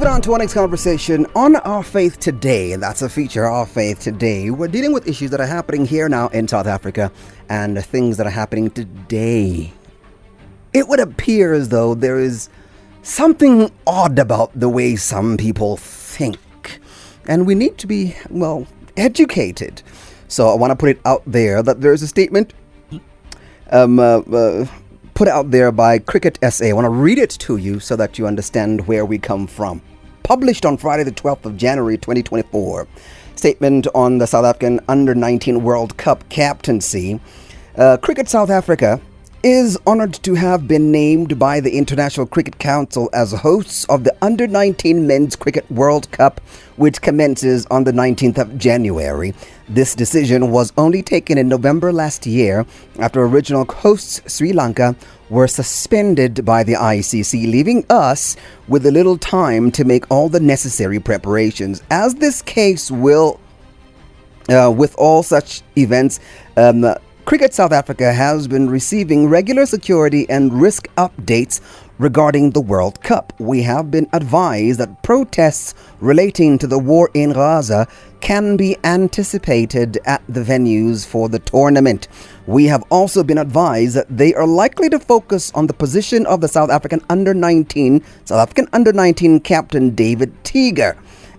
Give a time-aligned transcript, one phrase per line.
[0.00, 4.00] Moving on to our next conversation on Our Faith Today, that's a feature, Our Faith
[4.00, 4.48] Today.
[4.48, 7.12] We're dealing with issues that are happening here now in South Africa
[7.50, 9.74] and things that are happening today.
[10.72, 12.48] It would appear as though there is
[13.02, 16.80] something odd about the way some people think,
[17.28, 19.82] and we need to be, well, educated.
[20.28, 22.54] So I want to put it out there that there's a statement
[23.70, 24.66] um, uh, uh,
[25.12, 26.68] put out there by Cricket SA.
[26.68, 29.82] I want to read it to you so that you understand where we come from.
[30.30, 32.86] Published on Friday, the 12th of January, 2024.
[33.34, 37.18] Statement on the South African Under 19 World Cup captaincy.
[37.76, 39.00] Uh, Cricket South Africa
[39.42, 44.14] is honored to have been named by the International Cricket Council as hosts of the
[44.20, 46.42] Under 19 Men's Cricket World Cup,
[46.76, 49.32] which commences on the 19th of January.
[49.66, 52.66] This decision was only taken in November last year
[52.98, 54.94] after original hosts Sri Lanka
[55.30, 58.36] were suspended by the ICC, leaving us
[58.68, 61.82] with a little time to make all the necessary preparations.
[61.90, 63.40] As this case will,
[64.50, 66.20] uh, with all such events,
[66.58, 66.94] um,
[67.26, 71.60] Cricket South Africa has been receiving regular security and risk updates
[71.98, 73.32] regarding the World Cup.
[73.38, 77.86] We have been advised that protests relating to the war in Gaza
[78.20, 82.08] can be anticipated at the venues for the tournament.
[82.46, 86.40] We have also been advised that they are likely to focus on the position of
[86.40, 90.96] the South African under 19 South African under 19 captain David Teeger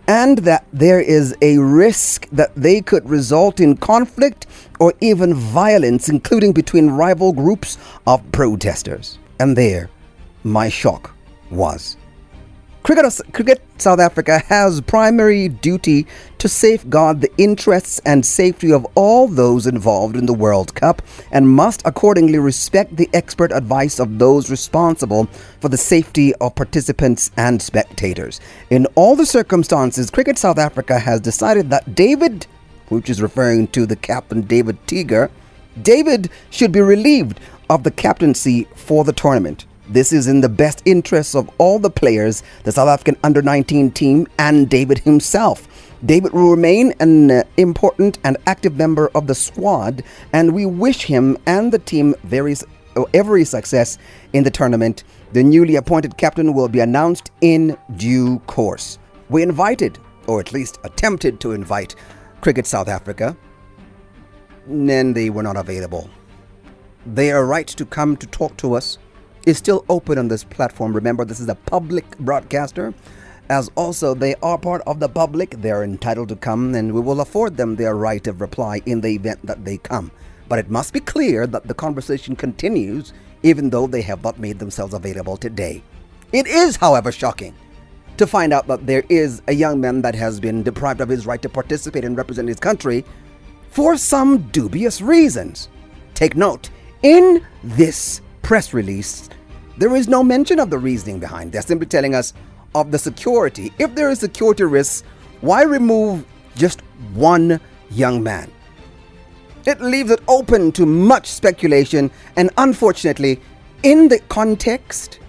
[0.08, 4.48] and that there is a risk that they could result in conflict
[4.80, 7.78] or even violence, including between rival groups
[8.08, 9.20] of protesters.
[9.40, 9.90] And there,
[10.44, 11.16] my shock
[11.50, 11.98] was.
[12.84, 16.08] Cricket, Cricket South Africa has primary duty
[16.40, 21.48] to safeguard the interests and safety of all those involved in the World Cup and
[21.48, 25.26] must accordingly respect the expert advice of those responsible
[25.60, 28.42] for the safety of participants and spectators.
[28.72, 32.48] In all the circumstances, Cricket South Africa has decided that David,
[32.90, 35.30] which is referring to the captain David Teeger,
[35.80, 39.66] David should be relieved of the captaincy for the tournament.
[39.92, 43.92] This is in the best interests of all the players, the South African under 19
[43.92, 45.68] team, and David himself.
[46.06, 50.02] David will remain an uh, important and active member of the squad,
[50.32, 52.56] and we wish him and the team very,
[52.96, 53.98] uh, every success
[54.32, 55.04] in the tournament.
[55.34, 58.98] The newly appointed captain will be announced in due course.
[59.30, 61.96] We invited, or at least attempted to invite,
[62.40, 63.36] Cricket South Africa,
[64.70, 66.10] and they were not available.
[67.06, 68.98] They are right to come to talk to us
[69.46, 70.94] is still open on this platform.
[70.94, 72.94] Remember, this is a public broadcaster.
[73.50, 75.52] As also, they are part of the public.
[75.62, 79.10] They're entitled to come, and we will afford them their right of reply in the
[79.10, 80.12] event that they come.
[80.48, 83.14] But it must be clear that the conversation continues,
[83.44, 85.84] even though they have not made themselves available today.
[86.32, 87.54] It is, however, shocking
[88.18, 91.26] to find out that there is a young man that has been deprived of his
[91.26, 93.04] right to participate and represent his country
[93.72, 95.70] for some dubious reasons.
[96.14, 96.70] Take note,
[97.02, 99.30] in this press release,
[99.78, 101.52] there is no mention of the reasoning behind.
[101.52, 102.34] They're simply telling us
[102.76, 103.72] of the security.
[103.80, 105.04] If there is security risks,
[105.42, 106.26] why remove
[106.56, 106.82] just
[107.14, 107.60] one
[107.90, 108.52] young man?
[109.66, 113.40] It leaves it open to much speculation, and unfortunately,
[113.84, 115.20] in the context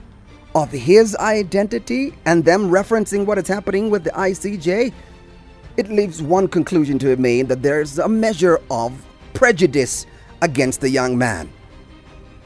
[0.54, 4.92] of his identity and them referencing what is happening with the ICJ,
[5.76, 8.92] it leaves one conclusion to remain that there's a measure of
[9.32, 10.06] prejudice
[10.42, 11.50] against the young man.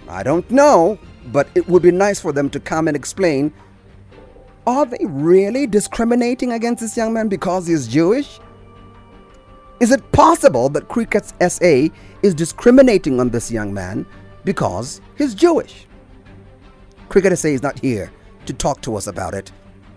[0.09, 3.53] I don't know, but it would be nice for them to come and explain
[4.67, 8.41] are they really discriminating against this young man because he's Jewish?
[9.79, 11.89] Is it possible that Cricket SA
[12.23, 14.05] is discriminating on this young man
[14.45, 15.87] because he's Jewish?
[17.09, 18.11] Cricket SA is not here
[18.47, 19.53] to talk to us about it.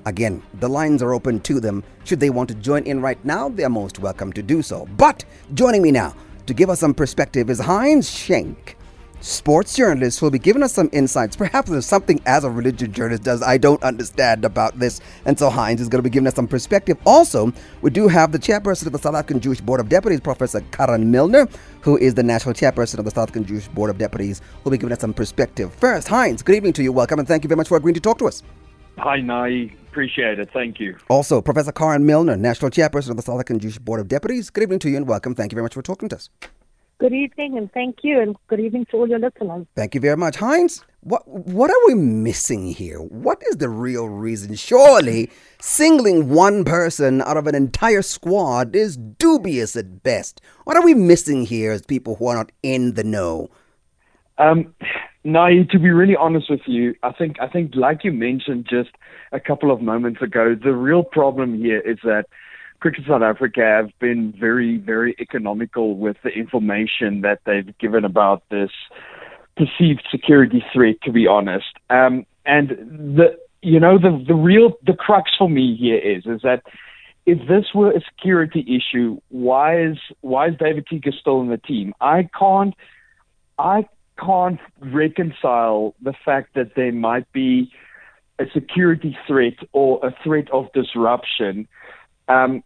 [0.05, 1.83] Again, the lines are open to them.
[2.03, 4.87] Should they want to join in right now, they're most welcome to do so.
[4.97, 6.15] But joining me now
[6.45, 8.77] to give us some perspective is Heinz Schenk
[9.21, 11.35] sports journalist who will be giving us some insights.
[11.35, 15.01] Perhaps there's something as a religion journalist does I don't understand about this.
[15.25, 16.97] And so Heinz is going to be giving us some perspective.
[17.05, 17.51] Also,
[17.81, 21.11] we do have the chairperson of the South African Jewish Board of Deputies, Professor Karen
[21.11, 21.47] Milner,
[21.81, 24.71] who is the national chairperson of the South African Jewish Board of Deputies, who will
[24.71, 25.73] be giving us some perspective.
[25.75, 26.91] First, Heinz, good evening to you.
[26.91, 28.43] Welcome and thank you very much for agreeing to talk to us.
[28.97, 29.71] Hi, Nai.
[29.89, 30.49] Appreciate it.
[30.53, 30.97] Thank you.
[31.09, 34.49] Also, Professor Karen Milner, National Chairperson of the South African Jewish Board of Deputies.
[34.49, 35.33] Good evening to you and welcome.
[35.35, 36.29] Thank you very much for talking to us.
[36.99, 39.65] Good evening, and thank you, and good evening to all your listeners.
[39.73, 40.83] Thank you very much, Heinz.
[40.99, 42.97] What what are we missing here?
[42.99, 44.53] What is the real reason?
[44.55, 45.31] Surely,
[45.61, 50.41] singling one person out of an entire squad is dubious at best.
[50.65, 53.49] What are we missing here as people who are not in the know?
[54.37, 54.75] Um,
[55.23, 58.89] no, to be really honest with you, I think I think like you mentioned just
[59.31, 62.25] a couple of moments ago, the real problem here is that
[62.79, 68.43] Cricket South Africa have been very, very economical with the information that they've given about
[68.49, 68.71] this
[69.57, 70.95] perceived security threat.
[71.03, 75.75] To be honest, um, and the you know the the real the crux for me
[75.75, 76.63] here is is that
[77.25, 81.57] if this were a security issue, why is why is David Teeger still in the
[81.57, 81.93] team?
[81.99, 82.73] I can't
[83.57, 83.87] I
[84.17, 87.71] can't reconcile the fact that there might be
[88.39, 91.67] a security threat or a threat of disruption.
[92.29, 92.63] Um,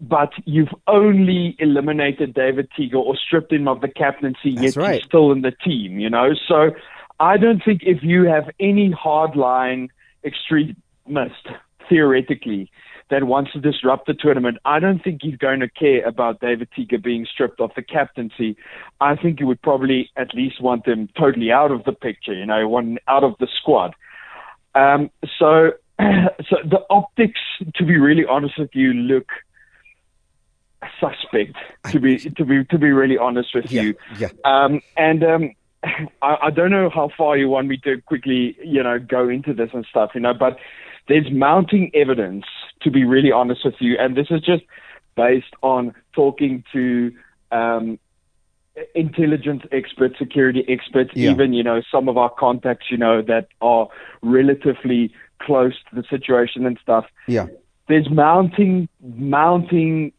[0.00, 4.94] but you've only eliminated David Teeger or stripped him of the captaincy, That's yet right.
[4.96, 6.34] he's still in the team, you know?
[6.46, 6.70] So
[7.18, 9.88] I don't think if you have any hardline
[10.24, 11.46] extremist,
[11.88, 12.70] theoretically,
[13.08, 16.68] that wants to disrupt the tournament, I don't think he's going to care about David
[16.76, 18.56] Teeger being stripped of the captaincy.
[19.00, 22.44] I think he would probably at least want him totally out of the picture, you
[22.44, 23.94] know, one out of the squad.
[24.74, 27.40] Um, so, so the optics,
[27.76, 29.28] to be really honest with you, look
[31.00, 31.56] suspect.
[31.90, 34.28] To be to be to be really honest with Yeah, you, yeah.
[34.44, 35.52] um, and um,
[36.22, 39.54] I, I don't know how far you want me to quickly, you know, go into
[39.54, 40.58] this and stuff, you know, but
[41.08, 42.44] there's mounting evidence,
[42.82, 44.64] to be really honest with you, and this is just
[45.14, 47.12] based on talking to
[47.52, 47.98] um,
[48.94, 51.30] intelligence experts, security experts, Yeah.
[51.30, 53.88] even, you know, some of our contacts, you know, that are
[54.22, 57.46] relatively close to the situation and stuff Yeah.
[57.88, 60.12] there's mounting mounting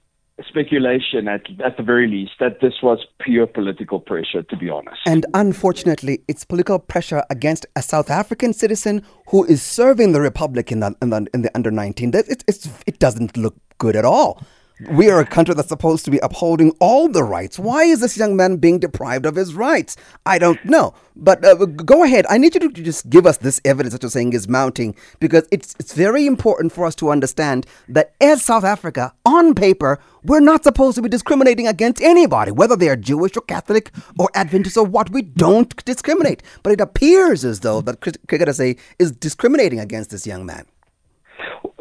[0.48, 5.00] speculation at at the very least that this was pure political pressure to be honest
[5.06, 10.72] And unfortunately, it's political pressure against a South African citizen who is serving the Republic
[10.72, 12.12] in the, in the, in the under 19.
[12.12, 12.44] That- It,
[12.86, 14.42] it doesn't look good at all.
[14.80, 17.58] We are a country that's supposed to be upholding all the rights.
[17.58, 19.98] Why is this young man being deprived of his rights?
[20.24, 20.94] I don't know.
[21.16, 22.28] But uh, go ahead.
[22.30, 25.48] I need you to just give us this evidence that you're saying is mounting because
[25.52, 30.42] it's, it's very important for us to understand that as South Africa, on paper, we're
[30.42, 34.78] not supposed to be discriminating against anybody, whether they are Jewish or Catholic or Adventist
[34.78, 35.10] or what.
[35.10, 36.44] We don't discriminate.
[36.62, 38.60] But it appears as though that Cricket
[39.00, 40.66] is discriminating against this young man.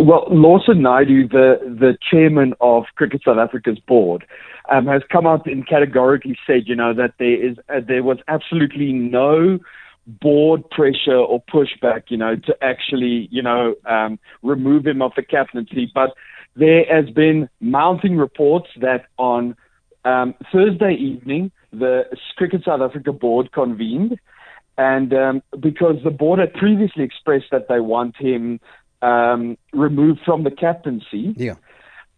[0.07, 4.25] Well Lawson Naidoo the the chairman of cricket south africa's board
[4.71, 8.19] um, has come out and categorically said you know that there is uh, there was
[8.29, 9.59] absolutely no
[10.07, 15.23] board pressure or pushback, you know, to actually, you know, um, remove him of the
[15.23, 15.91] captaincy.
[15.93, 16.11] But
[16.55, 19.57] there has been mounting reports that on
[20.05, 22.05] um, Thursday evening, the
[22.37, 24.19] Cricket South Africa board convened,
[24.79, 28.61] and um, because the board had previously expressed that they want him
[29.07, 31.55] um, removed from the captaincy, Yeah.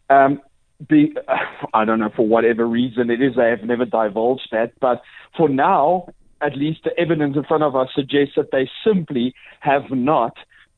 [0.09, 0.41] um,
[0.89, 1.15] be,
[1.75, 4.73] I don't know for whatever reason it is, they have never divulged that.
[4.81, 5.03] But
[5.37, 6.09] for now,
[6.41, 10.37] at least the evidence in front of us suggests that they simply have not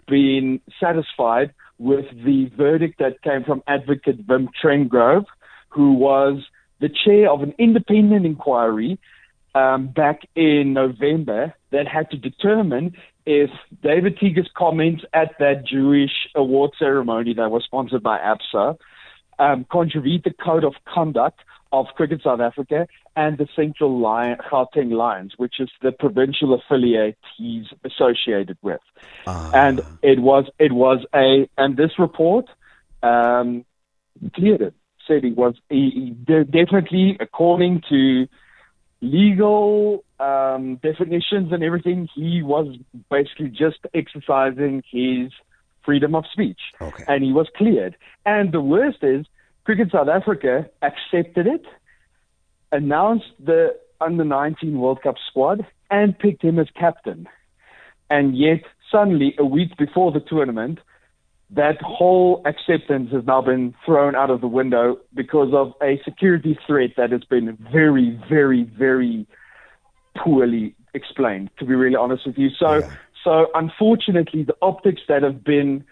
[0.09, 5.27] been satisfied with the verdict that came from Advocate Wim Trengove,
[5.69, 6.43] who was
[6.81, 8.99] the chair of an independent inquiry
[9.55, 12.97] um, back in November that had to determine
[13.31, 13.51] if
[13.81, 18.77] David Teeger's comments at that Jewish award ceremony that was sponsored by Absa
[19.39, 21.39] um, contravene the code of conduct
[21.71, 27.19] of Cricket South Africa and the Central Lion, Gauteng Lions, which is the provincial affiliate
[27.39, 28.81] he's associated with.
[29.55, 32.47] And it was it was a and this report
[33.05, 33.65] um,
[34.35, 34.75] cleared it.
[35.07, 38.27] Said he was he, he definitely according to
[39.01, 42.09] legal um, definitions and everything.
[42.15, 42.77] He was
[43.11, 45.33] basically just exercising his
[45.85, 47.05] freedom of speech, Okay.
[47.09, 47.97] and he was cleared.
[48.27, 49.27] And the worst is,
[49.65, 51.65] Cricket South Africa accepted it,
[52.73, 57.29] announced the under 19 World Cup squad, and picked him as captain.
[58.09, 60.79] And yet, suddenly, a week before the tournament,
[61.53, 66.59] that whole acceptance has now been thrown out of the window because of a security
[66.67, 69.27] threat that has been very, very, very
[70.17, 72.51] poorly explained, to be really honest with you.
[72.51, 72.89] So, Yeah.
[73.25, 75.85] so unfortunately, the optics that have been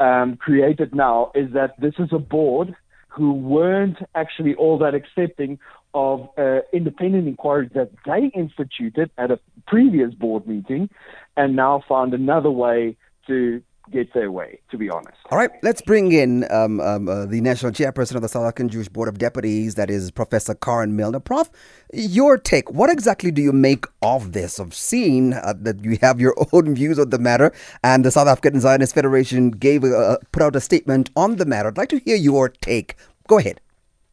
[0.00, 2.74] um, created now is that this is a board
[3.08, 5.58] who weren't actually all that accepting
[5.92, 10.88] of uh, independent inquiries that they instituted at a previous board meeting,
[11.36, 14.58] and now found another way to get their way.
[14.70, 15.18] To be honest.
[15.30, 18.68] All right, let's bring in um, um, uh, the national chairperson of the South African
[18.68, 21.20] Jewish Board of Deputies, that is Professor Karen Milner.
[21.20, 21.50] Prof,
[21.92, 26.20] your take, what exactly do you make of this, of seeing uh, that you have
[26.20, 27.52] your own views on the matter,
[27.84, 31.68] and the South African Zionist Federation gave a, put out a statement on the matter?
[31.68, 32.96] I'd like to hear your take.
[33.28, 33.60] Go ahead.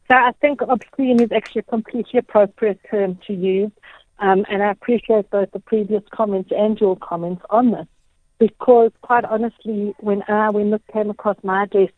[0.10, 3.72] So I think obscene is actually a completely appropriate term to use.
[4.18, 7.88] Um, and I appreciate both the previous comments and your comments on this
[8.40, 11.94] because, quite honestly, when I, when this came across my desk,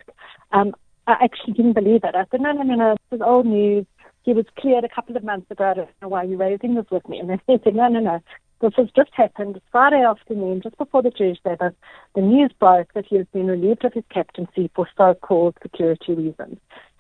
[0.52, 0.74] um,
[1.08, 2.16] I actually didn't believe it.
[2.16, 3.86] I said, no, no, no, no, this is old news.
[4.24, 5.64] He was cleared a couple of months ago.
[5.66, 7.20] I don't know why you're raising this with me.
[7.20, 8.20] And they said, no, no, no.
[8.62, 11.74] This has just happened Friday afternoon, just before the Jewish Sabbath.
[12.14, 16.60] The news broke that he has been relieved of his captaincy for so-called security reasons.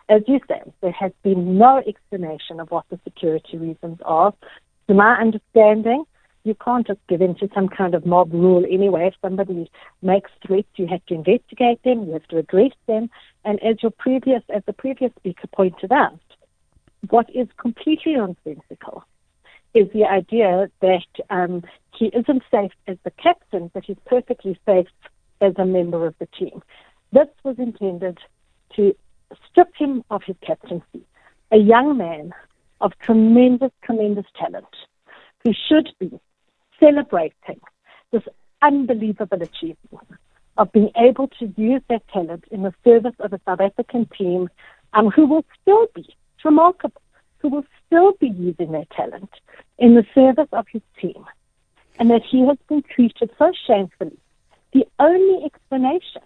[0.09, 4.33] As you say, there has been no explanation of what the security reasons are.
[4.87, 6.03] To my understanding,
[6.43, 9.07] you can't just give in to some kind of mob rule anyway.
[9.07, 9.69] If somebody
[10.01, 13.09] makes threats, you have to investigate them, you have to address them.
[13.45, 16.19] And as your previous, as the previous speaker pointed out,
[17.09, 19.03] what is completely nonsensical
[19.73, 21.63] is the idea that um,
[21.95, 24.87] he isn't safe as the captain, but he's perfectly safe
[25.39, 26.61] as a member of the team.
[27.11, 28.19] This was intended
[28.75, 28.95] to
[29.49, 31.05] strip him of his captaincy.
[31.51, 32.33] A young man
[32.81, 34.65] of tremendous, tremendous talent
[35.43, 36.19] who should be
[36.81, 37.59] celebrating
[38.11, 38.23] this
[38.61, 40.07] unbelievable achievement
[40.57, 44.49] of being able to use that talent in the service of a South African team
[44.93, 46.05] um, who will still be
[46.43, 47.01] remarkable,
[47.39, 49.29] who will still be using their talent
[49.77, 51.25] in the service of his team,
[51.99, 54.17] and that he has been treated so shamefully.
[54.73, 56.21] The only explanation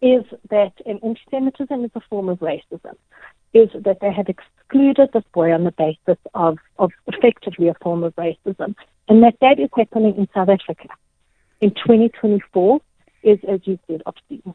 [0.00, 2.94] is that, and anti-Semitism is a form of racism,
[3.52, 8.04] is that they had excluded this boy on the basis of, of effectively a form
[8.04, 8.74] of racism,
[9.08, 10.88] and that that is happening in South Africa
[11.60, 12.80] in 2024
[13.22, 14.54] is, as you said, obscene.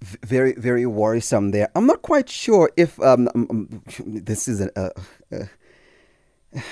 [0.00, 1.68] Very very worrisome there.
[1.76, 4.90] I'm not quite sure if um, this is a,
[5.30, 6.62] a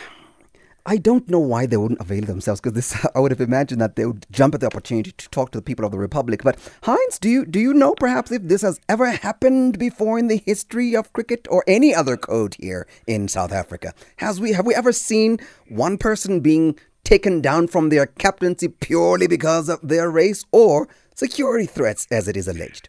[0.89, 3.97] I don't know why they wouldn't avail themselves because this I would have imagined that
[3.97, 6.45] they would jump at the opportunity to talk to the people of the republic.
[6.45, 10.29] But Heinz, do you do you know perhaps if this has ever happened before in
[10.29, 13.95] the history of cricket or any other code here in South Africa?
[14.19, 19.27] Has we have we ever seen one person being taken down from their captaincy purely
[19.27, 22.89] because of their race or security threats as it is alleged?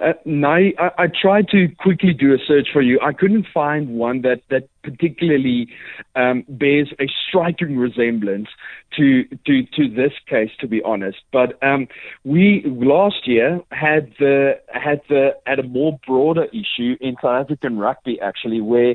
[0.00, 2.98] Uh, I, I tried to quickly do a search for you.
[3.02, 5.68] I couldn't find one that, that particularly
[6.16, 8.48] um, bears a striking resemblance
[8.96, 11.18] to, to, to this case, to be honest.
[11.32, 11.88] But um,
[12.24, 17.78] we last year had the had the had a more broader issue in South African
[17.78, 18.94] rugby, actually, where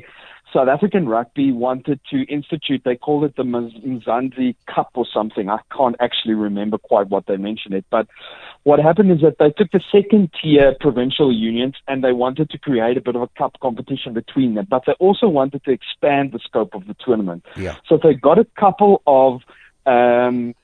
[0.54, 5.50] South African rugby wanted to institute, they called it the Mzansi Cup or something.
[5.50, 7.84] I can't actually remember quite what they mentioned it.
[7.90, 8.06] But
[8.62, 12.58] what happened is that they took the second tier provincial unions and they wanted to
[12.58, 14.68] create a bit of a cup competition between them.
[14.70, 17.44] But they also wanted to expand the scope of the tournament.
[17.56, 17.74] Yeah.
[17.88, 19.42] So they got a couple of
[19.86, 20.54] um,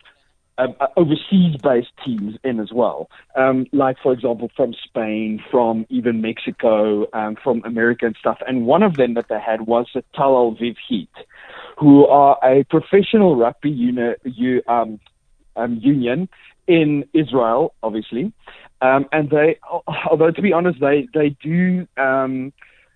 [0.61, 3.09] um, uh, overseas based teams in as well.
[3.37, 8.39] Um, like, for example, from Spain, from even Mexico, um, from America and stuff.
[8.47, 11.11] And one of them that they had was the Tel Aviv Heat,
[11.79, 15.01] who are a professional rugby uni- u- um,
[15.57, 16.29] um, union
[16.67, 18.33] in Israel, obviously.
[18.83, 19.59] Um, and they,
[20.11, 21.87] although to be honest, they, they do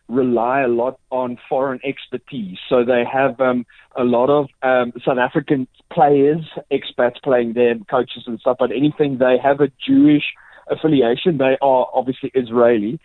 [0.08, 2.58] rely a lot on foreign expertise.
[2.68, 3.64] So they have um,
[3.96, 8.56] a lot of um, South African players, expats playing there, coaches and stuff.
[8.58, 10.24] But anything they have a Jewish
[10.68, 13.00] affiliation, they are obviously Israeli,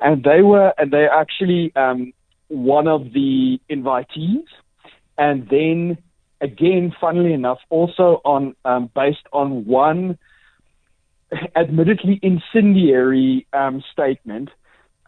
[0.00, 2.12] and they were and they're actually um,
[2.48, 4.44] one of the invitees.
[5.18, 5.98] And then
[6.40, 10.18] again, funnily enough, also on um, based on one
[11.56, 14.50] admittedly incendiary um, statement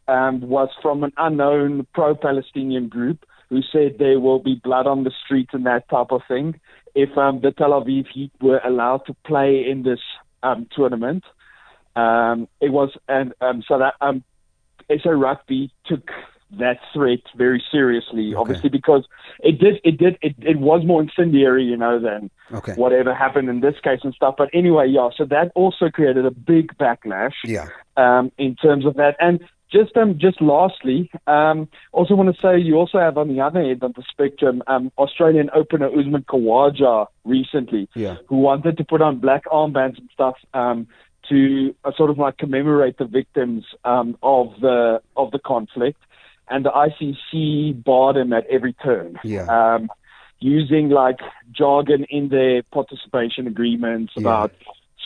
[0.09, 5.13] um, was from an unknown pro-Palestinian group who said there will be blood on the
[5.25, 6.59] streets and that type of thing
[6.95, 10.01] if um, the Tel Aviv Heat were allowed to play in this
[10.43, 11.25] um, tournament.
[11.97, 14.25] Um, it was and um, so that um,
[14.91, 16.11] SA Rugby took
[16.59, 18.37] that threat very seriously, okay.
[18.37, 19.07] obviously because
[19.41, 22.75] it did it did it, it was more incendiary, you know, than okay.
[22.75, 24.35] whatever happened in this case and stuff.
[24.39, 27.35] But anyway, yeah, so that also created a big backlash.
[27.45, 27.69] Yeah.
[27.97, 29.41] Um, in terms of that, and
[29.75, 33.61] just um, just lastly, um, also want to say you also have on the other
[33.61, 38.17] end of the spectrum um, Australian opener Usman Khawaja recently, yeah.
[38.29, 40.87] who wanted to put on black armbands and stuff um,
[41.29, 46.01] to uh, sort of like commemorate the victims um, of the of the conflict,
[46.49, 49.19] and the ICC barred him at every turn.
[49.25, 49.47] Yeah.
[49.47, 49.91] Um,
[50.41, 51.21] using like
[51.53, 54.23] jargon in their participation agreements Yeah.
[54.23, 54.53] about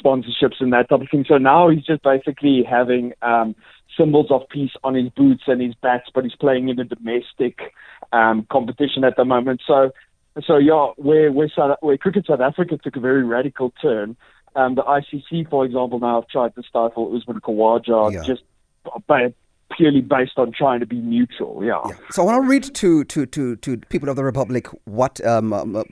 [0.02, 1.24] sponsorships and that type of thing.
[1.28, 3.54] So now he's just basically having um,
[3.96, 7.58] symbols of peace on his boots and his bats, but he's playing in a domestic
[8.12, 9.62] um, competition at the moment.
[9.66, 9.90] So,
[10.46, 14.16] so yeah, where where, South, where cricket South Africa took a very radical turn,
[14.54, 18.22] um, the ICC, for example, now have tried to stifle Usman Khawaja Yeah.
[18.24, 18.42] just
[19.06, 19.34] by
[19.76, 21.62] purely based on trying to be neutral.
[21.64, 21.80] Yeah.
[21.88, 21.96] yeah.
[22.10, 25.52] So I want to read to to to to people of the Republic what um,
[25.52, 25.84] um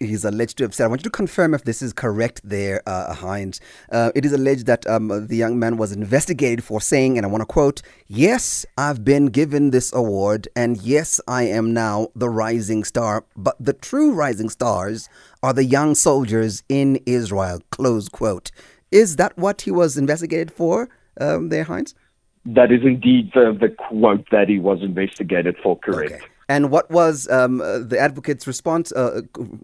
[0.00, 0.84] he's alleged to have said.
[0.84, 2.40] I want you to confirm if this is correct.
[2.44, 3.60] There, uh, Heinz.
[3.90, 7.28] Uh, it is alleged that um, the young man was investigated for saying, and I
[7.28, 12.28] want to quote: "Yes, I've been given this award, and yes, I am now the
[12.28, 13.24] rising star.
[13.36, 15.08] But the true rising stars
[15.42, 18.50] are the young soldiers in Israel." Close quote.
[18.90, 20.88] Is that what he was investigated for,
[21.20, 21.94] um, there, Heinz?
[22.46, 26.12] That is indeed the, the quote that he was investigated for, correct.
[26.12, 26.24] Okay.
[26.48, 29.22] And what was um, uh, the advocate's response, uh,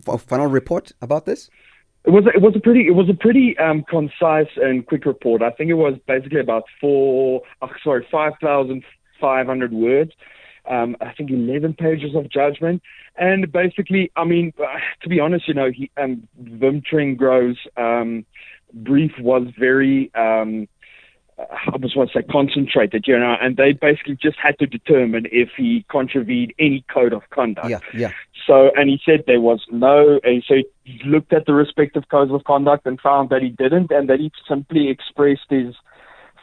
[0.08, 1.50] uh final report about this?
[2.06, 5.42] It was it was a pretty it was a pretty um, concise and quick report.
[5.42, 8.84] I think it was basically about four oh, sorry five thousand
[9.20, 10.12] five hundred words.
[10.68, 12.82] Um, I think eleven pages of judgment,
[13.16, 14.54] and basically, I mean,
[15.02, 16.26] to be honest, you know, he um,
[17.16, 18.24] Gro's um,
[18.72, 20.68] brief was very um,
[21.50, 25.26] I just want to say concentrated, you know, and they basically just had to determine
[25.32, 27.68] if he contravened any code of conduct.
[27.68, 28.10] Yeah, yeah.
[28.46, 32.32] So, and he said there was no, and so he looked at the respective codes
[32.32, 35.74] of conduct and found that he didn't, and that he simply expressed his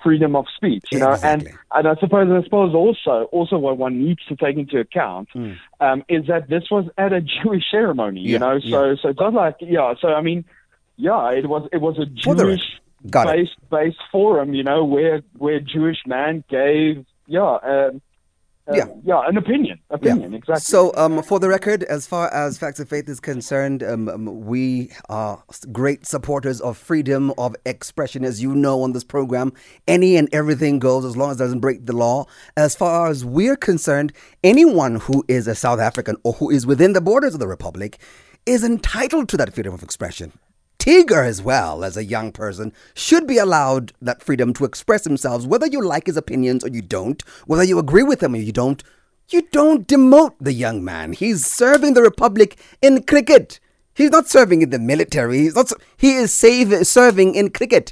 [0.04, 1.50] freedom of speech, you know, exactly.
[1.50, 5.30] and and I suppose I suppose also also what one needs to take into account
[5.36, 5.58] mm.
[5.80, 8.96] um, is that this was at a Jewish ceremony, you know, so yeah.
[9.02, 10.46] so it's not like yeah, so I mean,
[10.98, 12.62] yeah, it was it was a Jewish
[13.10, 13.70] Got based it.
[13.70, 17.58] based forum, you know, where where Jewish man gave yeah.
[17.64, 18.02] Um,
[18.70, 20.38] uh, yeah, yeah, an opinion, opinion, yeah.
[20.40, 20.60] exactly.
[20.60, 24.46] So, um, for the record, as far as Facts of Faith is concerned, um, um,
[24.46, 29.54] we are great supporters of freedom of expression, as you know on this program.
[29.88, 32.26] Any and everything goes as long as it doesn't break the law.
[32.58, 34.12] As far as we're concerned,
[34.44, 37.98] anyone who is a South African or who is within the borders of the Republic
[38.46, 40.34] is entitled to that freedom of expression.
[40.88, 45.46] Teeger, as well as a young person, should be allowed that freedom to express themselves,
[45.46, 48.54] whether you like his opinions or you don't, whether you agree with him or you
[48.54, 48.82] don't.
[49.28, 51.12] You don't demote the young man.
[51.12, 53.60] He's serving the Republic in cricket.
[53.96, 55.40] He's not serving in the military.
[55.40, 55.74] He's not.
[55.98, 57.92] He is save, serving in cricket.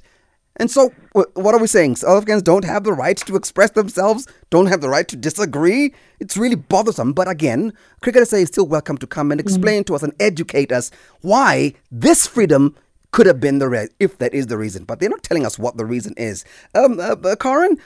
[0.56, 1.98] And so, what are we saying?
[1.98, 5.94] South Africans don't have the right to express themselves, don't have the right to disagree.
[6.22, 7.12] It's really bothersome.
[7.12, 9.50] But again, Cricket SA is still welcome to come and mm-hmm.
[9.50, 9.88] explain mm.
[9.88, 12.74] to us and educate us why this freedom
[13.12, 14.84] could have been the if that is the reason.
[14.84, 16.46] But they're not telling us what the reason is.
[16.74, 17.78] Um, uh, uh, Karen,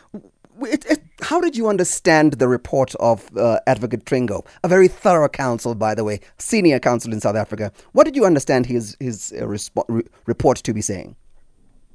[0.61, 4.45] it, it, how did you understand the report of uh, Advocate Trengove?
[4.63, 7.71] A very thorough counsel, by the way, senior counsel in South Africa.
[7.93, 11.15] What did you understand his his uh, re- report to be saying?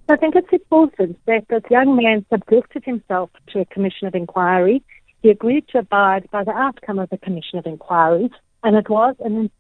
[0.08, 4.82] I think it's important that this young man subjected himself to a commission of inquiry.
[5.22, 8.30] He agreed to abide by the outcome of the commission of inquiry,
[8.62, 9.50] and it was an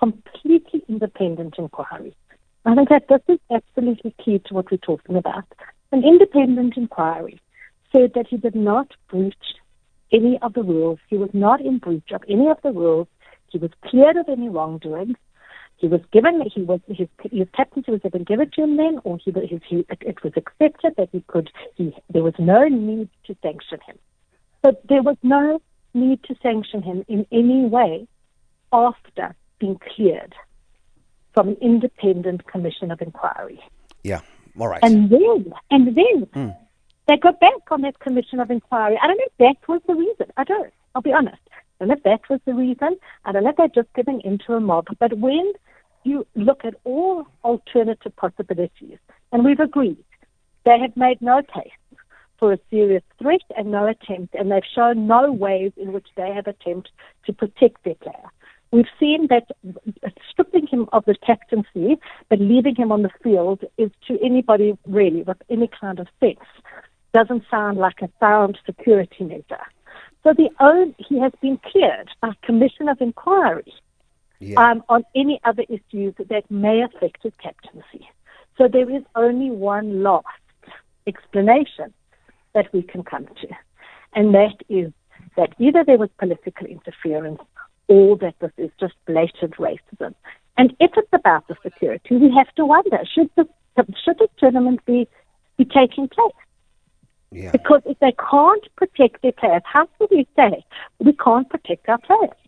[0.00, 2.16] completely independent inquiry.
[2.66, 5.44] I think that this is absolutely key to what we're talking about.
[5.92, 7.40] An independent inquiry
[7.90, 9.34] said that he did not breach
[10.12, 10.98] any of the rules.
[11.08, 13.08] He was not in breach of any of the rules.
[13.48, 15.14] He was cleared of any wrongdoing.
[15.78, 19.16] He was given, he was, his, his captaincy was even given to him then, or
[19.16, 23.36] he, his, he, it was accepted that he could, he, there was no need to
[23.42, 23.98] sanction him.
[24.60, 25.62] But there was no
[25.94, 28.06] need to sanction him in any way
[28.70, 30.34] after being cleared
[31.40, 33.58] from an independent commission of inquiry.
[34.04, 34.20] Yeah,
[34.58, 34.80] all right.
[34.82, 36.56] And then, and then mm.
[37.08, 38.98] they got back on that commission of inquiry.
[39.02, 40.26] I don't know if that was the reason.
[40.36, 40.70] I don't.
[40.94, 41.40] I'll be honest.
[41.48, 42.98] I don't know if that was the reason.
[43.24, 44.88] I don't know if they're just giving into a mob.
[44.98, 45.54] But when
[46.04, 48.98] you look at all alternative possibilities,
[49.32, 50.04] and we've agreed
[50.66, 51.72] they have made no case
[52.38, 56.34] for a serious threat and no attempt, and they've shown no ways in which they
[56.34, 56.92] have attempted
[57.24, 58.28] to protect their player.
[58.72, 59.48] We've seen that
[60.30, 65.22] stripping him of the captaincy but leaving him on the field is to anybody really
[65.22, 66.38] with any kind of sense
[67.12, 69.64] doesn't sound like a sound security measure.
[70.22, 73.72] So the own, he has been cleared by commission of inquiry
[74.38, 74.60] yeah.
[74.60, 78.08] um, on any other issues that may affect his captaincy.
[78.58, 80.26] So there is only one last
[81.06, 81.92] explanation
[82.54, 83.48] that we can come to,
[84.14, 84.92] and that is
[85.36, 87.40] that either there was political interference
[87.90, 90.14] or that this is just blatant racism.
[90.56, 93.46] And if it's about the security, we have to wonder should the
[94.04, 95.08] should the tournament be
[95.58, 96.32] be taking place?
[97.32, 97.50] Yeah.
[97.50, 100.64] Because if they can't protect their players, how can we say
[100.98, 102.40] we can't protect our players?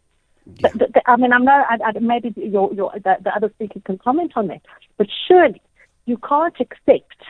[0.46, 0.70] Yeah.
[0.74, 1.66] The, the, I mean, I'm not.
[1.70, 4.62] I, I, maybe your, your, the, the other speaker can comment on that,
[4.96, 5.60] but surely
[6.06, 7.20] you can't accept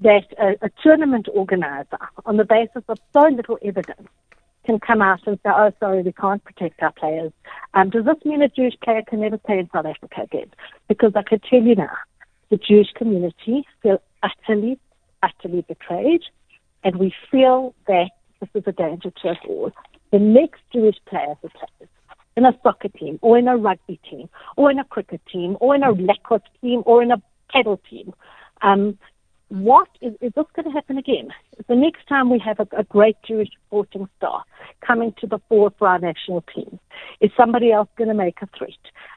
[0.00, 4.08] that a, a tournament organizer, on the basis of so little evidence,
[4.64, 7.32] can come out and say, "Oh, sorry, we can't protect our players."
[7.74, 10.50] Um, does this mean a Jewish player can never play in South Africa again?
[10.88, 11.96] Because I can tell you now,
[12.50, 14.78] the Jewish community feel utterly,
[15.22, 16.22] utterly betrayed,
[16.84, 19.72] and we feel that this is a danger to us all.
[20.10, 21.88] The next Jewish player who plays
[22.36, 25.74] in a soccer team or in a rugby team or in a cricket team or
[25.74, 28.12] in a lacrosse team or in a paddle team,
[28.62, 28.98] um,
[29.50, 31.28] what is, is this going to happen again?
[31.68, 34.44] The next time we have a, a, great Jewish sporting star
[34.80, 36.78] coming to the fore for our national team,
[37.20, 38.70] is somebody else going to make a threat?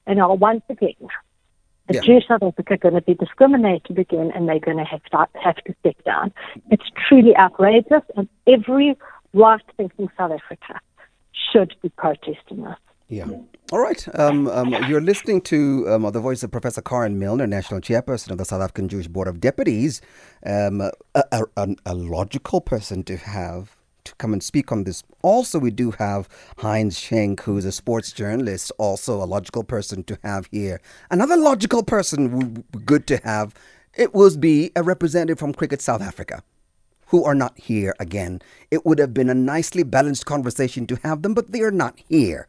[0.08, 0.96] And are once again,
[1.88, 2.02] the yeah.
[2.02, 5.58] Jewish South Africa going to be discriminated again, and they're going to have to have
[5.58, 6.34] to step down?
[6.72, 8.98] It's truly outrageous, and every
[9.34, 10.80] right-thinking South Africa
[11.52, 12.78] should be protesting this.
[13.10, 13.28] Yeah.
[13.72, 14.08] All right.
[14.20, 18.38] Um, um, you're listening to um, the voice of Professor Karen Milner, National Chairperson of
[18.38, 20.02] the South African Jewish Board of Deputies.
[20.46, 20.92] Um, a,
[21.32, 25.04] a, a, logical person to have to come and speak on this.
[25.22, 30.18] Also, we do have Heinz Schenk, who's a sports journalist, also a logical person to
[30.24, 30.82] have here.
[31.10, 33.54] Another logical person, good to have,
[33.96, 36.44] it would be a representative from Cricket South Africa
[37.08, 38.42] who are not here again.
[38.72, 42.00] It would have been a nicely balanced conversation to have them, but they are not
[42.10, 42.48] here.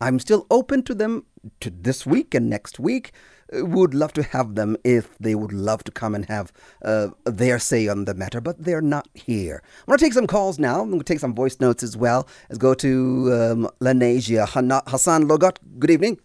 [0.00, 1.24] I'm still open to them
[1.60, 3.12] to this week and next week.
[3.52, 6.52] Uh, would love to have them if they would love to come and have
[6.84, 9.62] uh, their say on the matter, but they're not here.
[9.80, 10.80] I'm going to take some calls now.
[10.80, 12.26] I'm going to take some voice notes as well.
[12.48, 12.88] Let's go to
[13.32, 14.48] um, Lenasia.
[14.88, 16.18] Hassan Logot, good evening.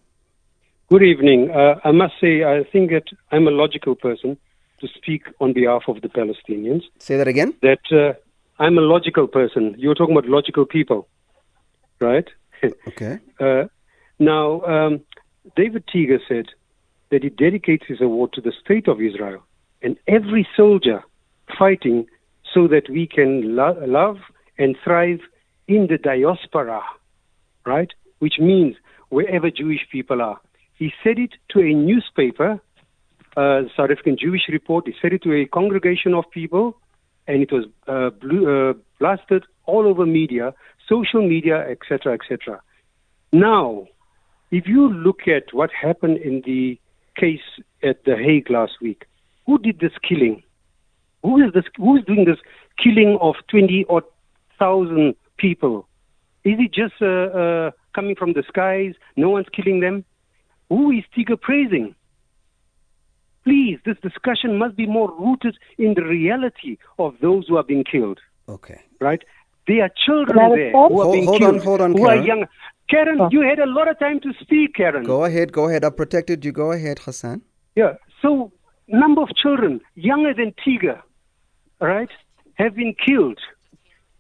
[0.90, 1.52] Good evening.
[1.52, 4.38] Uh, I must say, I think that I'm a logical person
[4.82, 6.82] to speak on behalf of the Palestinians.
[6.98, 7.54] Say that again?
[7.62, 8.14] That uh,
[8.62, 9.76] I'm a logical person.
[9.78, 11.08] You were talking about logical people,
[12.00, 12.28] right?
[12.88, 13.19] Okay.
[13.39, 13.65] Uh,
[14.19, 15.02] now, um,
[15.56, 16.47] David Teeger said
[17.10, 19.43] that he dedicates his award to the state of Israel
[19.82, 21.04] and every soldier
[21.58, 22.06] fighting
[22.54, 24.17] so that we can lo- love
[24.58, 25.19] and thrive
[25.67, 26.82] in the diaspora,
[27.65, 27.91] right?
[28.19, 28.76] Which means
[29.10, 30.39] wherever Jewish people are.
[30.76, 32.60] He said it to a newspaper,
[33.38, 34.88] uh, South African Jewish Report.
[34.88, 36.78] He said it to a congregation of people,
[37.28, 40.54] and it was uh, uh, blasted all over media
[40.92, 42.62] social media, etc., etc.
[43.32, 43.88] Now,
[44.52, 46.78] if you look at what happened in the
[47.18, 47.40] case
[47.84, 49.06] at The Hague last week,
[49.46, 50.44] who did this killing?
[51.24, 51.64] Who is this?
[51.78, 52.40] Who is doing this
[52.82, 54.04] killing of twenty or
[54.60, 55.88] thousand people?
[56.44, 58.96] Is it just uh, uh, coming from the skies?
[59.16, 60.04] No one's killing them.
[60.70, 61.96] Who is Teeger praising?
[63.52, 67.84] Please, this discussion must be more rooted in the reality of those who are being
[67.84, 68.18] killed.
[68.48, 68.80] Okay.
[69.02, 69.22] Right?
[69.68, 72.20] There are children there who are being hold killed, on, hold on, who Karen.
[72.20, 72.46] are young.
[72.90, 73.28] Karen, oh.
[73.30, 75.04] you had a lot of time to speak, Karen.
[75.04, 75.84] Go ahead, go ahead.
[75.84, 76.54] I protected you.
[76.54, 77.42] Go ahead, Hassan.
[77.76, 77.96] Yeah.
[78.22, 78.54] So,
[78.88, 81.02] number of children younger than Teeger,
[81.82, 82.10] right,
[82.54, 83.40] have been killed.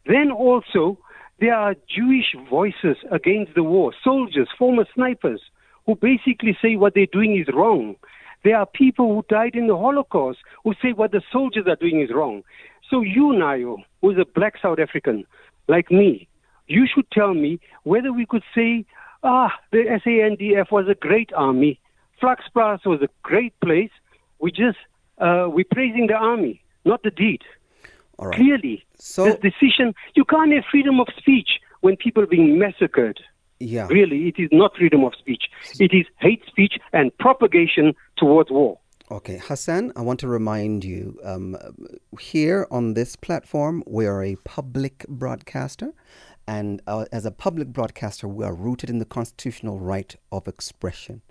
[0.07, 0.99] Then also,
[1.39, 5.41] there are Jewish voices against the war, soldiers, former snipers,
[5.85, 7.95] who basically say what they're doing is wrong.
[8.43, 12.01] There are people who died in the Holocaust who say what the soldiers are doing
[12.01, 12.43] is wrong.
[12.89, 15.25] So you, Nayo, who's a black South African
[15.67, 16.27] like me,
[16.67, 18.85] you should tell me whether we could say,
[19.23, 21.79] ah, the SANDF was a great army,
[22.21, 23.91] Vlakplaas was a great place.
[24.39, 24.77] We just
[25.17, 27.41] uh, we're praising the army, not the deed.
[28.33, 33.19] Clearly, so, this decision you can't have freedom of speech when people are being massacred.
[33.61, 33.87] Yeah.
[33.87, 35.43] Really, it is not freedom of speech.
[35.79, 38.79] It is hate speech and propagation towards war.
[39.11, 41.57] Okay, Hassan, I want to remind you um,
[42.19, 45.93] here on this platform, we are a public broadcaster.
[46.47, 51.21] And uh, as a public broadcaster, we are rooted in the constitutional right of expression.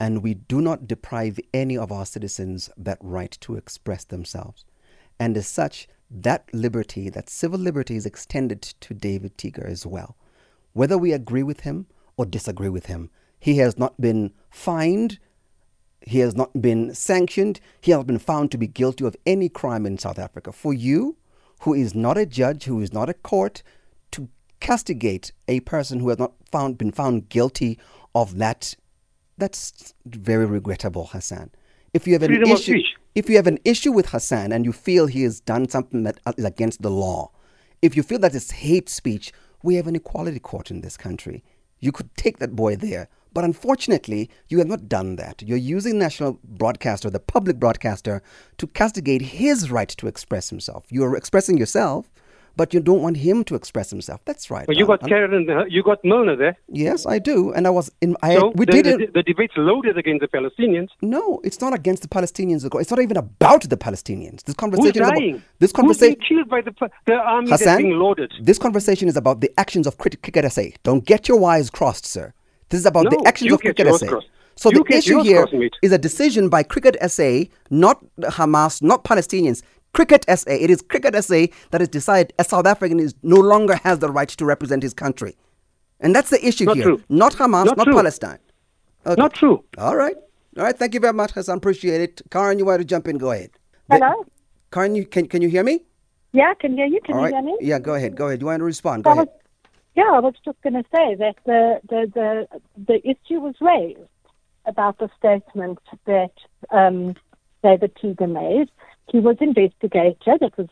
[0.00, 4.64] And we do not deprive any of our citizens that right to express themselves.
[5.20, 10.16] And as such, that liberty, that civil liberty, is extended to David Teeger as well.
[10.72, 15.18] Whether we agree with him or disagree with him, he has not been fined
[16.08, 17.60] he has not been sanctioned.
[17.80, 20.52] He has been found to be guilty of any crime in South Africa.
[20.52, 21.16] For you,
[21.60, 23.62] who is not a judge, who is not a court,
[24.12, 24.28] to
[24.60, 27.78] castigate a person who has not found, been found guilty
[28.14, 28.74] of that,
[29.36, 31.50] that's very regrettable, Hassan.
[31.92, 32.78] If you have an Freedom issue,
[33.14, 36.20] if you have an issue with Hassan and you feel he has done something that
[36.36, 37.30] is against the law,
[37.82, 41.42] if you feel that it's hate speech, we have an equality court in this country.
[41.80, 45.42] You could take that boy there but unfortunately, you have not done that.
[45.42, 48.22] You're using national broadcaster, the public broadcaster,
[48.56, 50.86] to castigate his right to express himself.
[50.88, 52.10] You're expressing yourself,
[52.58, 54.20] but you don't want him to express himself.
[54.26, 54.66] That's right.
[54.66, 56.56] Well, you got Karen, uh, you got Milner there.
[56.68, 58.16] Yes, I do, and I was in.
[58.20, 60.88] I, so we the, did the, the debate's loaded against the Palestinians.
[61.00, 62.68] No, it's not against the Palestinians.
[62.80, 64.42] It's not even about the Palestinians.
[64.42, 65.30] This conversation Who's is dying?
[65.34, 66.16] about this conversation.
[66.18, 66.74] Who's being killed by the
[67.06, 68.32] the army Hassan, that's being loaded?
[68.42, 70.64] This conversation is about the actions of Cricket SA.
[70.82, 72.34] Don't get your wires crossed, sir.
[72.70, 74.06] This is about no, the actions of Cricket SA.
[74.08, 74.28] Crossed.
[74.58, 75.46] So you the issue here
[75.82, 79.62] is a decision by Cricket SA, not Hamas, not Palestinians,
[79.92, 80.50] Cricket SA.
[80.50, 84.10] It is Cricket SA that has decided a South African is no longer has the
[84.10, 85.36] right to represent his country.
[86.00, 86.84] And that's the issue Not here.
[86.84, 87.02] true.
[87.08, 87.94] Not Hamas, Not not, true.
[87.94, 88.38] Palestine.
[89.06, 89.20] Okay.
[89.20, 89.64] Not true.
[89.78, 90.16] All right.
[90.56, 90.78] All right.
[90.78, 91.58] Thank you very much, Hassan.
[91.58, 92.22] Appreciate it.
[92.30, 93.18] Karen, you want to jump in?
[93.18, 93.50] Go ahead.
[93.90, 94.24] The- Hello?
[94.70, 95.80] Karen, you, can, can you hear me?
[96.32, 97.00] Yeah, I can hear you.
[97.04, 97.34] Can All you right.
[97.34, 97.56] hear me?
[97.60, 98.14] Yeah, go ahead.
[98.14, 98.40] Go ahead.
[98.40, 99.04] You want to respond?
[99.04, 99.28] Go I ahead.
[99.28, 99.36] was,
[99.96, 103.98] yeah, I was just going to say that the, the, the, the issue was raised
[104.66, 106.32] about the statement that
[106.70, 107.14] um,
[107.64, 108.70] David Teeger made.
[109.10, 110.16] He was investigated.
[110.26, 110.68] It was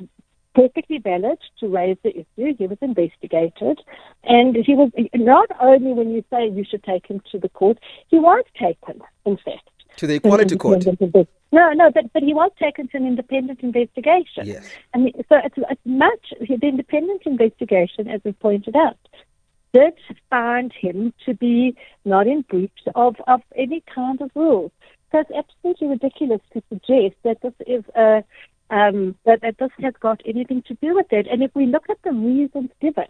[0.54, 2.54] perfectly valid to raise the issue.
[2.56, 3.80] He was investigated.
[4.24, 7.78] And he was not only when you say you should take him to the court,
[8.08, 9.68] he was taken, in fact.
[9.98, 10.84] To the Equality Court.
[11.52, 14.46] No, no, but, but he was taken to an independent investigation.
[14.46, 14.68] Yes.
[14.92, 18.98] And so it's, it's much, the independent investigation, as we pointed out,
[19.72, 19.94] did
[20.28, 24.72] find him to be not in breach of, of any kind of rules.
[25.12, 28.24] So it's absolutely ridiculous to suggest that this is a,
[28.70, 31.26] um, that, that this has got anything to do with it.
[31.30, 33.06] And if we look at the reasons given,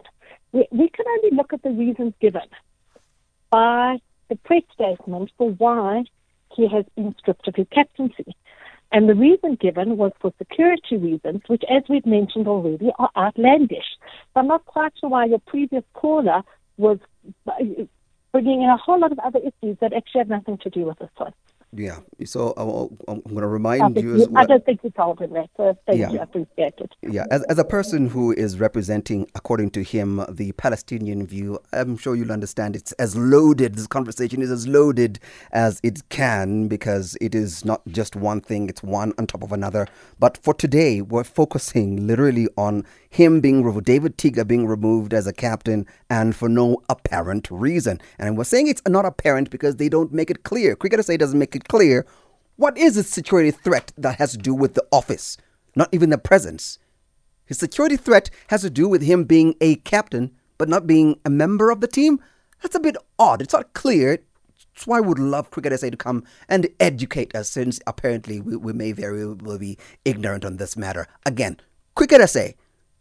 [0.52, 2.42] we, we can only look at the reasons given
[3.50, 6.04] by the press statement for why
[6.54, 8.37] he has been stripped of his captaincy.
[8.92, 13.96] And the reason given was for security reasons, which, as we've mentioned already, are outlandish.
[14.32, 16.42] So I'm not quite sure why your previous caller
[16.76, 16.98] was
[18.32, 20.98] bringing in a whole lot of other issues that actually have nothing to do with
[20.98, 21.32] this one.
[21.76, 21.98] Yeah.
[22.24, 24.46] So uh, I'm going to remind you as I well.
[24.46, 26.10] don't think you told him that, so thank Yeah.
[26.10, 26.18] you.
[26.20, 26.92] I appreciate it.
[27.02, 31.96] Yeah, as, as a person who is representing, according to him, the Palestinian view, I'm
[31.98, 35.18] sure you'll understand it's as loaded, this conversation is as loaded
[35.52, 39.52] as it can because it is not just one thing, it's one on top of
[39.52, 39.86] another.
[40.18, 45.26] But for today, we're focusing literally on him being removed, David Teeger being removed as
[45.26, 48.00] a captain and for no apparent reason.
[48.18, 50.76] And we're saying it's not apparent because they don't make it clear.
[50.76, 52.07] Cricket SA doesn't make it clear
[52.57, 55.37] what is the security threat that has to do with the office,
[55.74, 56.79] not even the presence.
[57.44, 61.31] His security threat has to do with him being a captain, but not being a
[61.31, 62.18] member of the team.
[62.62, 63.42] That's a bit odd.
[63.42, 64.18] It's not clear.
[64.74, 68.57] That's why I would love Cricket SA to come and educate us, since apparently we,
[68.57, 71.07] we may very well be ignorant on this matter.
[71.24, 71.59] Again,
[71.94, 72.48] Cricket SA,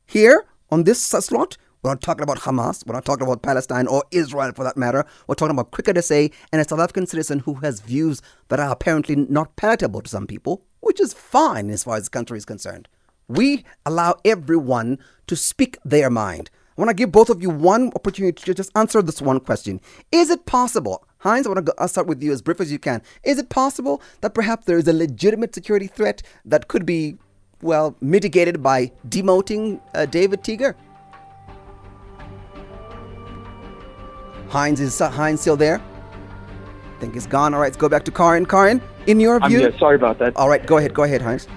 [0.05, 4.03] here on this slot, we're not talking about Hamas, we're not talking about Palestine or
[4.09, 5.05] Israel for that matter.
[5.27, 8.71] We're talking about Cricket SA and a South African citizen who has views that are
[8.71, 12.45] apparently not palatable to some people, which is fine as far as the country is
[12.45, 12.87] concerned.
[13.27, 16.49] We allow everyone to speak their mind.
[16.75, 19.79] I want to give both of you one opportunity to just answer this one question.
[20.11, 22.79] Is it possible, Heinz, I want to go, start with you as brief as you
[22.79, 23.03] can.
[23.23, 27.19] Is it possible that perhaps there is a legitimate security threat that could be,
[27.61, 30.73] well, mitigated by demoting uh, David Teeger?
[34.55, 35.81] Heinz is Heinz still there?
[35.81, 37.53] I think he's gone.
[37.53, 38.45] All right, let's go back to Karen.
[38.45, 39.59] Karen, in your I'm view?
[39.59, 39.77] here.
[39.77, 40.33] Sorry about that.
[40.37, 40.93] All right, go ahead.
[40.93, 41.49] Go ahead, Heinz.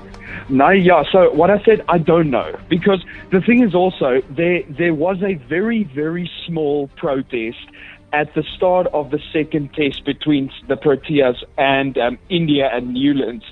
[0.48, 1.04] No, yeah.
[1.12, 5.22] So what I said, I don't know because the thing is also there there was
[5.22, 7.64] a very very small protest
[8.12, 13.44] at the start of the second test between the Proteas and um, India and Newlands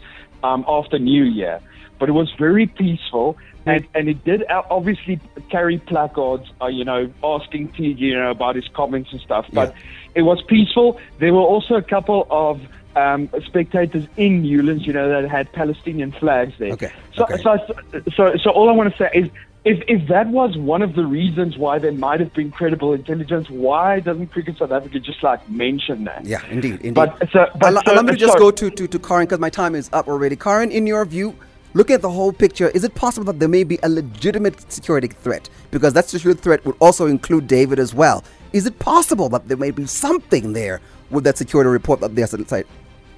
[0.42, 1.60] um, after New Year,
[2.00, 3.38] but it was very peaceful.
[3.66, 8.54] And, and it did obviously carry placards, uh, you know, asking T, you know, about
[8.54, 9.46] his comments and stuff.
[9.52, 9.74] But
[10.14, 11.00] it was peaceful.
[11.18, 12.60] There were also a couple of
[12.94, 16.72] um, spectators in Newlands, you know, that had Palestinian flags there.
[16.72, 17.42] Okay, So, okay.
[17.42, 17.58] so,
[18.14, 19.30] so, so all I want to say is,
[19.64, 23.50] if, if that was one of the reasons why there might have been credible intelligence,
[23.50, 26.24] why doesn't Cricket South Africa just like mention that?
[26.24, 26.94] Yeah, indeed, indeed.
[26.94, 29.40] But, so, but allow, so- allow me to just go to, to, to Karen because
[29.40, 30.36] my time is up already.
[30.36, 31.36] Karen, in your view,
[31.76, 35.08] looking at the whole picture, is it possible that there may be a legitimate security
[35.08, 35.48] threat?
[35.70, 38.24] Because that security threat would also include David as well.
[38.52, 42.32] Is it possible that there may be something there with that security report that there's
[42.32, 42.66] at site?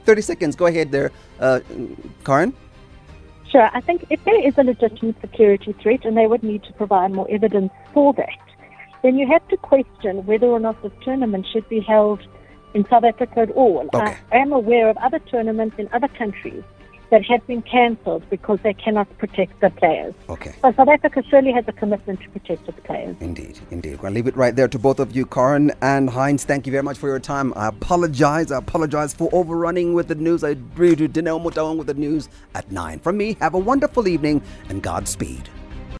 [0.06, 0.56] 30 seconds.
[0.56, 1.60] Go ahead there, uh,
[2.24, 2.52] Karen.
[3.48, 3.70] Sure.
[3.72, 7.12] I think if there is a legitimate security threat and they would need to provide
[7.12, 8.38] more evidence for that,
[9.02, 12.26] then you have to question whether or not this tournament should be held
[12.74, 13.88] in South Africa at all.
[13.94, 14.16] Okay.
[14.32, 16.64] I am aware of other tournaments in other countries
[17.10, 20.14] that have been cancelled because they cannot protect the players.
[20.28, 20.54] Okay.
[20.62, 23.16] So South Africa surely has a commitment to protect its players.
[23.20, 24.00] Indeed, indeed.
[24.00, 26.44] To leave it right there to both of you, Karen and Heinz.
[26.44, 27.52] Thank you very much for your time.
[27.56, 28.52] I apologize.
[28.52, 30.44] I apologize for overrunning with the news.
[30.44, 33.00] I really know what with the news at 9.
[33.00, 35.48] From me, have a wonderful evening and Godspeed.